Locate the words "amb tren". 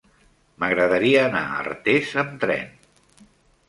2.25-2.77